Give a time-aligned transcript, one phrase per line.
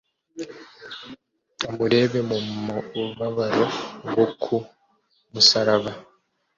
[1.67, 2.37] Amurebe mu
[2.95, 3.65] mubabaro
[4.15, 4.55] wo ku
[5.31, 5.91] musaraba,